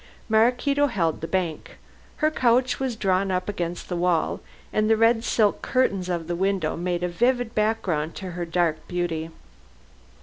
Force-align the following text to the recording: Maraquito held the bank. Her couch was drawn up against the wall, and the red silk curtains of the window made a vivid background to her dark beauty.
Maraquito 0.29 0.87
held 0.87 1.21
the 1.21 1.27
bank. 1.27 1.77
Her 2.17 2.31
couch 2.31 2.79
was 2.79 2.95
drawn 2.95 3.29
up 3.29 3.47
against 3.47 3.87
the 3.87 3.95
wall, 3.95 4.41
and 4.73 4.89
the 4.89 4.97
red 4.97 5.23
silk 5.23 5.61
curtains 5.61 6.09
of 6.09 6.25
the 6.25 6.35
window 6.35 6.75
made 6.75 7.03
a 7.03 7.07
vivid 7.07 7.53
background 7.53 8.15
to 8.15 8.31
her 8.31 8.43
dark 8.45 8.87
beauty. 8.87 9.29